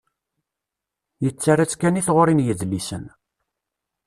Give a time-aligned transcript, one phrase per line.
[1.23, 3.05] Yettarra-tt kan i tɣuri n yidlisen.